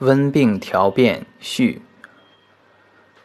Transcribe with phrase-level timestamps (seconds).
[0.00, 1.80] 温病调变序。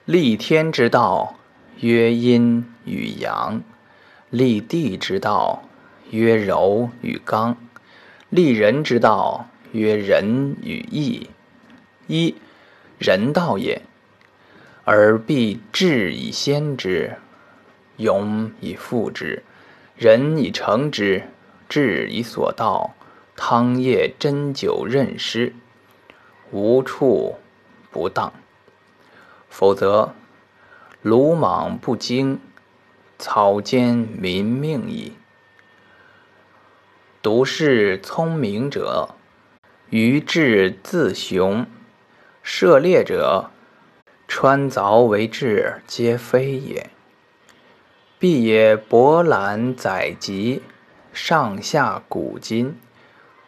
[0.05, 1.35] 立天之道，
[1.79, 3.61] 曰阴与阳；
[4.29, 5.63] 立地之道，
[6.11, 7.55] 曰柔与刚；
[8.29, 11.29] 立人之道，曰仁与义。
[12.05, 12.35] 一
[12.99, 13.81] 人道也，
[14.83, 17.17] 而必智以先之，
[17.97, 19.43] 勇以复之，
[19.95, 21.23] 仁以成之，
[21.67, 22.93] 智以所到，
[23.35, 25.53] 汤液针灸任施。
[26.51, 27.37] 无处
[27.91, 28.33] 不当，
[29.49, 30.13] 否则
[31.01, 32.39] 鲁莽不惊，
[33.19, 35.13] 草菅民命矣。
[37.21, 39.15] 独是聪明者，
[39.89, 41.65] 愚智自雄；
[42.41, 43.51] 涉猎者，
[44.27, 46.89] 穿凿为智，皆非也。
[48.17, 50.63] 必也博览载籍，
[51.13, 52.77] 上下古今，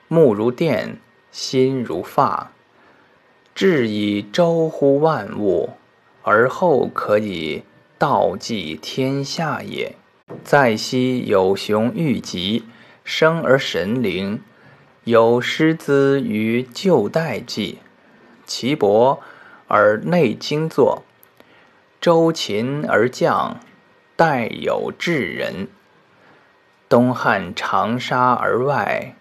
[0.08, 0.98] 目如电，
[1.32, 2.52] 心如发。
[3.64, 5.70] 智以周乎万物，
[6.24, 7.62] 而后可以
[8.00, 9.96] 道济天下也。
[10.44, 12.64] 在昔有熊御疾，
[13.04, 14.40] 生而神灵；
[15.04, 17.78] 有师资于旧代纪，
[18.48, 19.22] 其伯
[19.68, 21.04] 而内经作。
[22.00, 23.60] 周秦而将，
[24.16, 25.68] 代有智人。
[26.90, 29.14] 东汉长沙而外。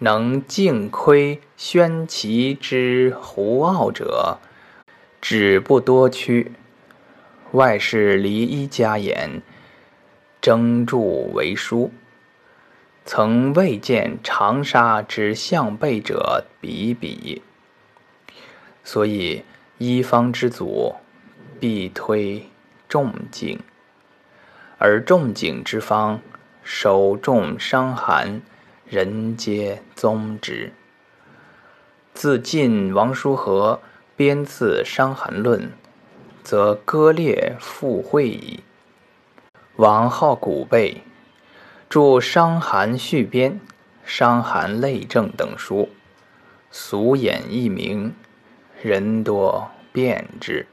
[0.00, 4.38] 能尽窥宣其之胡傲者，
[5.20, 6.52] 止不多屈。
[7.52, 9.42] 外事离一家言，
[10.40, 10.98] 征著
[11.32, 11.90] 为书。
[13.04, 17.42] 曾未见长沙之向背者比比。
[18.84, 19.42] 所以
[19.78, 20.94] 一方之祖，
[21.58, 22.46] 必推
[22.88, 23.58] 仲景，
[24.76, 26.20] 而仲景之方，
[26.62, 28.42] 首重伤寒。
[28.90, 30.72] 人皆宗之。
[32.14, 33.82] 自晋王叔和
[34.16, 35.60] 编次《伤寒论》，
[36.42, 38.60] 则割裂复会矣。
[39.76, 41.02] 王好古备，
[41.90, 43.52] 著《伤寒续编》
[44.06, 45.90] 《伤寒类证》等书，
[46.70, 48.14] 俗眼易明，
[48.80, 50.66] 人多辨之。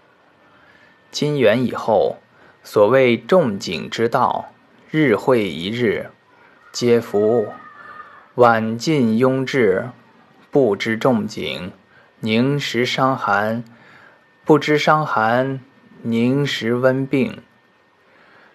[1.11, 2.19] 金元以后，
[2.63, 4.53] 所谓仲景之道，
[4.89, 6.09] 日会一日，
[6.71, 7.49] 皆服。
[8.35, 9.91] 晚近庸志，
[10.51, 11.71] 不知仲景；
[12.19, 13.63] 宁时伤寒，
[14.43, 15.59] 不知伤寒；
[16.01, 17.41] 宁时温病，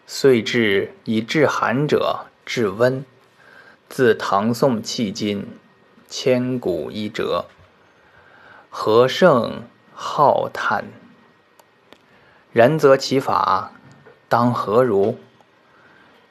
[0.06, 3.02] 遂至以治寒者治温。
[3.88, 5.46] 自唐宋迄今，
[6.06, 7.46] 千古一辙。
[8.68, 9.62] 何胜
[9.94, 10.84] 浩叹？
[12.52, 13.72] 然则其法
[14.28, 15.18] 当何如？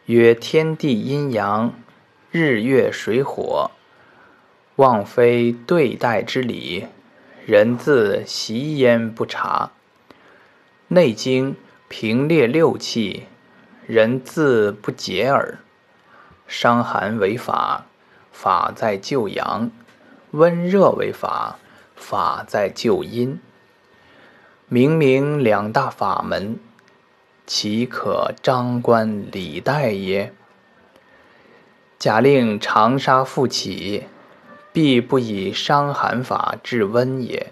[0.06, 1.74] 曰：天地阴阳。
[2.32, 3.72] 日月水火，
[4.76, 6.86] 妄非对待之理，
[7.48, 9.72] 人自习焉不察。
[10.90, 11.54] 《内经》
[11.88, 13.24] 平列六气，
[13.88, 15.58] 人自不解耳。
[16.46, 17.88] 伤寒为法，
[18.32, 19.72] 法在救阳；
[20.30, 21.58] 温热为法，
[21.96, 23.40] 法在救阴。
[24.68, 26.60] 明明两大法门，
[27.48, 30.32] 岂可张冠李戴耶？
[32.00, 34.06] 假令长沙复起，
[34.72, 37.52] 必不以伤寒法治温也。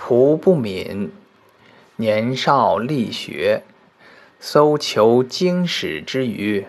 [0.00, 1.12] 仆不敏，
[1.96, 3.62] 年少力学，
[4.40, 6.66] 搜求经史之余，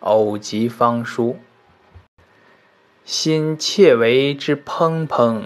[0.00, 1.38] 偶及方书，
[3.04, 5.42] 心窃为之怦怦，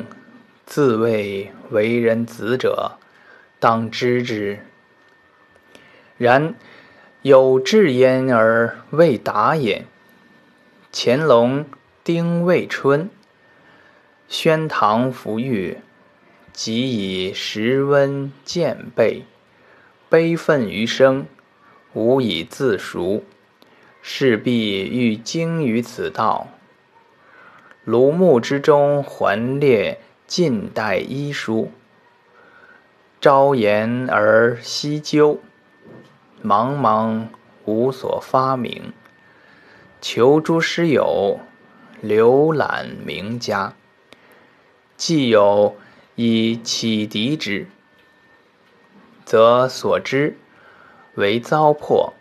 [0.65, 2.93] 自谓为人子者，
[3.61, 4.61] 当知之。
[6.17, 6.55] 然
[7.21, 9.85] 有志焉而未达也。
[10.99, 11.67] 乾隆
[12.03, 13.11] 丁未春，
[14.29, 15.77] 宣堂服御，
[16.55, 19.25] 即以时温渐备，
[20.09, 21.27] 悲愤余生，
[21.93, 23.25] 无以自赎，
[24.01, 26.49] 势必欲精于此道。
[27.87, 31.71] 庐墓之中，环列近代医书，
[33.21, 35.41] 朝言而夕究，
[36.43, 37.27] 茫茫
[37.67, 38.95] 无所发明。
[40.01, 41.41] 求诸师友，
[42.05, 43.75] 浏览名家，
[44.97, 45.77] 既有
[46.15, 47.67] 以启迪之，
[49.25, 50.37] 则所知
[51.15, 52.13] 为糟粕。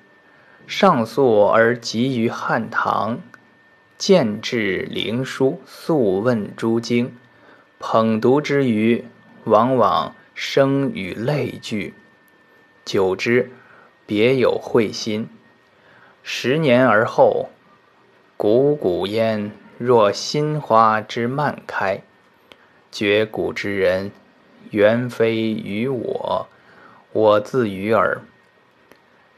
[0.66, 3.20] 上溯而集于汉唐，
[3.98, 7.16] 见至灵书，素问诸经，
[7.78, 9.06] 捧读之余，
[9.44, 11.94] 往往生与泪俱。
[12.84, 13.52] 久之，
[14.08, 15.30] 别有会心。
[16.24, 17.50] 十年而后。
[18.38, 22.02] 汩汩焉，若新花之漫开，
[22.92, 24.12] 绝古之人，
[24.72, 26.48] 原非于我，
[27.14, 28.22] 我自于耳。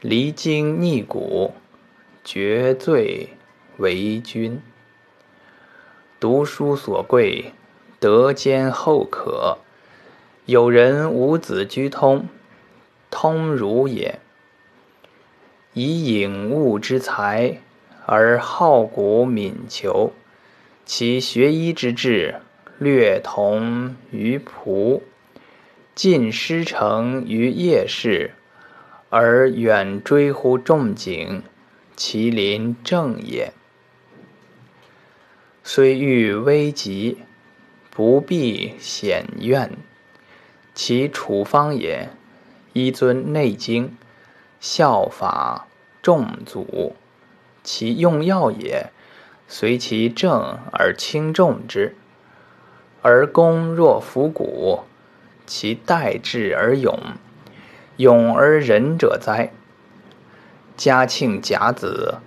[0.00, 1.54] 离经逆古，
[2.24, 3.30] 绝罪
[3.78, 4.60] 为君。
[6.20, 7.52] 读书所贵，
[8.00, 9.58] 德兼厚可。
[10.46, 12.28] 有人五子居通，
[13.10, 14.18] 通儒也。
[15.74, 17.60] 以颖悟之才，
[18.10, 20.14] 而好古敏求，
[20.86, 22.36] 其学医之志，
[22.78, 25.02] 略同于仆；
[25.94, 28.30] 近师承于业士。
[29.10, 31.42] 而远追乎仲景，
[31.96, 33.52] 其邻正也。
[35.62, 37.18] 虽遇危急，
[37.90, 39.72] 不避险怨。
[40.74, 42.08] 其处方也，
[42.72, 43.88] 依遵《内经》，
[44.60, 45.68] 效法
[46.00, 46.94] 众祖；
[47.70, 48.90] 其用药也，
[49.46, 51.94] 随其症而轻重之。
[53.02, 54.84] 而功若伏骨，
[55.44, 56.98] 其待治而勇。
[57.98, 59.52] 勇而仁者哉！
[60.78, 62.20] 嘉庆甲子，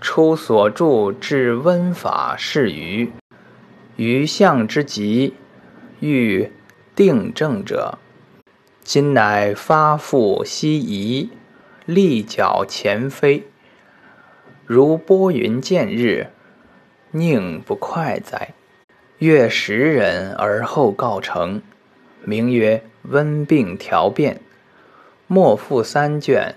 [0.00, 3.10] 出所著治温法是余。
[3.96, 5.34] 余相之急，
[5.98, 6.52] 欲
[6.94, 7.98] 定正者，
[8.84, 11.30] 今乃发腹西移，
[11.84, 13.48] 立脚前飞，
[14.68, 16.26] 如拨云见日，
[17.12, 18.52] 宁不快哉？
[19.16, 21.62] 月十人而后告成，
[22.22, 24.42] 名曰温病调变。
[25.26, 26.56] 莫复三卷，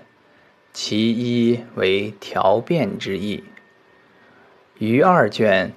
[0.74, 3.44] 其一为调变之意。
[4.76, 5.72] 余二卷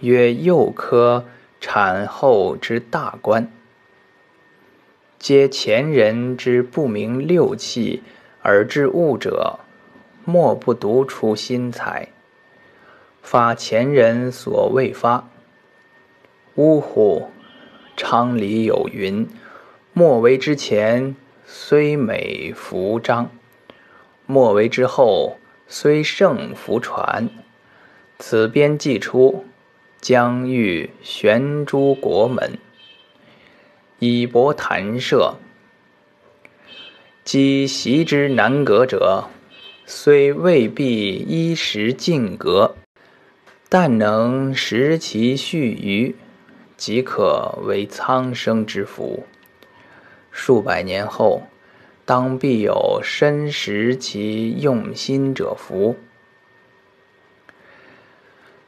[0.00, 1.24] 曰幼科
[1.60, 3.48] 产后之大观，
[5.20, 8.02] 皆前人之不明六气
[8.42, 9.60] 而致物者，
[10.26, 12.08] 莫不独出心裁，
[13.22, 15.28] 发前人所未发。
[16.56, 17.30] 呜呼！
[17.96, 19.26] 昌黎有云：
[19.92, 21.16] 莫为之前。
[21.48, 23.30] 虽美弗章，
[24.26, 25.36] 莫为之后；
[25.68, 27.30] 虽盛弗传，
[28.18, 29.44] 此编既出，
[30.00, 32.58] 将欲悬诸国门，
[34.00, 35.36] 以博谈射。
[37.22, 39.28] 积习之难革者，
[39.88, 42.74] 虽未必衣食尽革，
[43.68, 46.16] 但能食其序余，
[46.76, 49.24] 即可为苍生之福。
[50.32, 51.44] 数百年后，
[52.04, 55.96] 当必有深识其用心者福。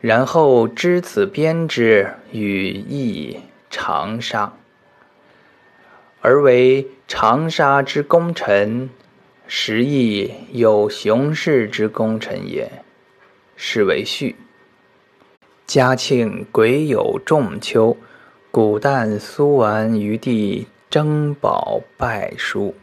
[0.01, 4.53] 然后知此编之与义长沙，
[6.21, 8.89] 而为长沙之功臣，
[9.49, 12.71] 时亦有雄士之功臣也。
[13.57, 14.37] 是为序。
[15.67, 17.97] 嘉庆癸酉仲秋，
[18.53, 20.69] 古旦苏完于地。
[20.91, 22.75] 珍宝拜书。